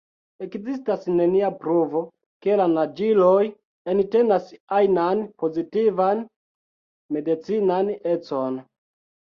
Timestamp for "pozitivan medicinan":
5.45-7.97